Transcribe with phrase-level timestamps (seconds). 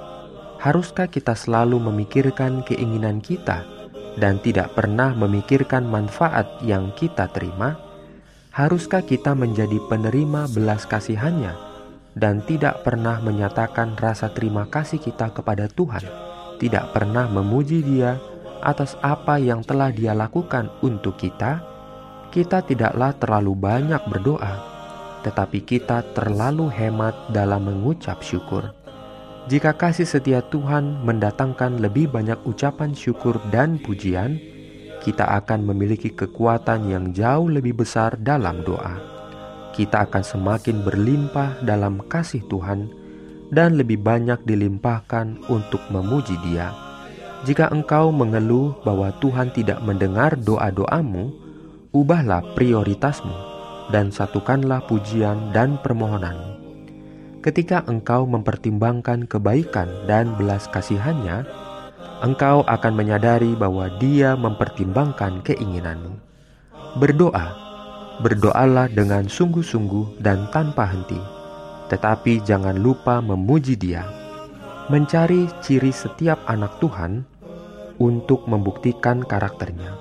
[0.56, 3.68] haruskah kita selalu memikirkan keinginan kita
[4.16, 7.76] dan tidak pernah memikirkan manfaat yang kita terima?
[8.56, 11.52] Haruskah kita menjadi penerima belas kasihannya
[12.16, 16.06] dan tidak pernah menyatakan rasa terima kasih kita kepada Tuhan,
[16.56, 18.16] tidak pernah memuji Dia
[18.64, 21.60] atas apa yang telah Dia lakukan untuk kita?
[22.32, 24.73] Kita tidaklah terlalu banyak berdoa
[25.24, 28.76] tetapi kita terlalu hemat dalam mengucap syukur.
[29.48, 34.36] Jika kasih setia Tuhan mendatangkan lebih banyak ucapan syukur dan pujian,
[35.00, 39.00] kita akan memiliki kekuatan yang jauh lebih besar dalam doa.
[39.72, 42.88] Kita akan semakin berlimpah dalam kasih Tuhan
[43.52, 46.72] dan lebih banyak dilimpahkan untuk memuji Dia.
[47.44, 51.36] Jika engkau mengeluh bahwa Tuhan tidak mendengar doa-doamu,
[51.92, 53.53] ubahlah prioritasmu
[53.92, 56.56] dan satukanlah pujian dan permohonanmu.
[57.44, 61.44] Ketika engkau mempertimbangkan kebaikan dan belas kasihannya,
[62.24, 66.16] engkau akan menyadari bahwa dia mempertimbangkan keinginanmu.
[66.96, 67.52] Berdoa,
[68.24, 71.20] berdoalah dengan sungguh-sungguh dan tanpa henti,
[71.92, 74.08] tetapi jangan lupa memuji dia.
[74.88, 77.24] Mencari ciri setiap anak Tuhan
[78.00, 79.96] untuk membuktikan karakternya.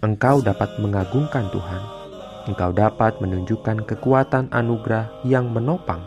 [0.00, 1.99] Engkau dapat mengagungkan Tuhan
[2.50, 6.02] engkau dapat menunjukkan kekuatan anugerah yang menopang.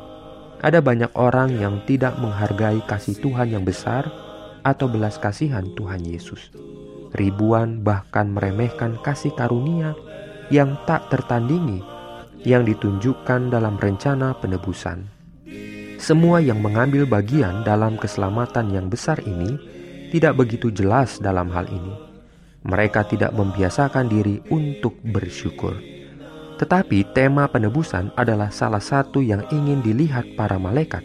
[0.64, 4.08] Ada banyak orang yang tidak menghargai kasih Tuhan yang besar
[4.64, 6.52] atau belas kasihan Tuhan Yesus.
[7.14, 9.94] Ribuan bahkan meremehkan kasih karunia
[10.50, 11.84] yang tak tertandingi
[12.44, 15.08] yang ditunjukkan dalam rencana penebusan.
[16.00, 19.56] Semua yang mengambil bagian dalam keselamatan yang besar ini
[20.12, 21.96] tidak begitu jelas dalam hal ini.
[22.64, 25.93] Mereka tidak membiasakan diri untuk bersyukur.
[26.64, 31.04] Tetapi tema penebusan adalah salah satu yang ingin dilihat para malaikat.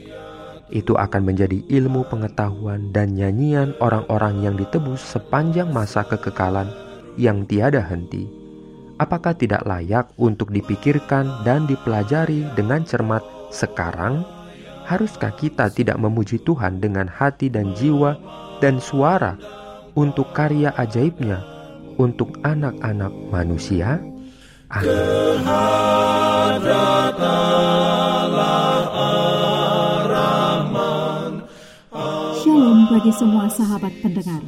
[0.71, 6.71] Itu akan menjadi ilmu pengetahuan dan nyanyian orang-orang yang ditebus sepanjang masa kekekalan
[7.19, 8.31] yang tiada henti.
[9.03, 14.23] Apakah tidak layak untuk dipikirkan dan dipelajari dengan cermat sekarang?
[14.87, 18.15] Haruskah kita tidak memuji Tuhan dengan hati dan jiwa
[18.63, 19.35] dan suara
[19.99, 21.43] untuk karya ajaibnya
[21.99, 23.99] untuk anak-anak manusia?
[24.69, 24.85] Shalom
[32.93, 34.45] bagi semua sahabat pendengar.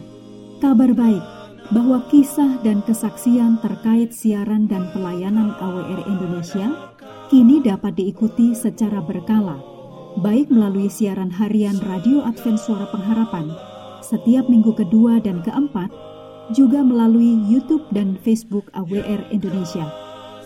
[0.60, 1.25] Kabar baik
[1.72, 6.69] bahwa kisah dan kesaksian terkait siaran dan pelayanan AWR Indonesia
[7.32, 9.56] kini dapat diikuti secara berkala,
[10.20, 13.48] baik melalui siaran harian Radio Advent Suara Pengharapan
[14.04, 15.89] setiap minggu kedua dan keempat,
[16.53, 20.09] juga melalui YouTube dan Facebook AWR Indonesia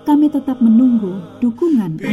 [0.00, 2.08] Kami tetap menunggu dukungan Anda.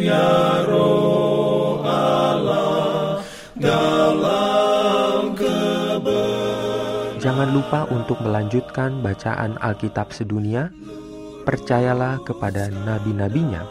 [0.00, 3.24] Ya roh Allah
[3.56, 10.68] dalam kebenaran Jangan lupa untuk melanjutkan bacaan Alkitab sedunia.
[11.48, 13.64] Percayalah kepada nabi-nabinya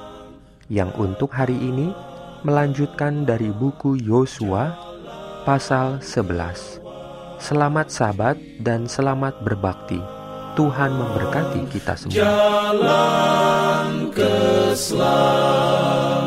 [0.74, 1.94] yang untuk hari ini
[2.42, 4.74] melanjutkan dari buku Yosua
[5.46, 6.82] pasal 11.
[7.38, 10.19] Selamat sabat dan selamat berbakti.
[10.60, 12.20] Tuhan memberkati kita semua.
[12.20, 14.36] Jalan ke
[14.76, 16.19] selamat.